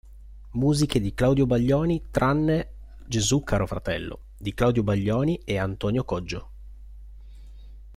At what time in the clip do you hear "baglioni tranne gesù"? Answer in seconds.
1.45-3.43